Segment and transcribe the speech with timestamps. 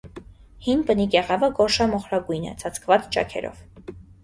[0.67, 3.65] Հին բնի կեղևը գորշամոխրագույն է, ծածկված ճաքերով։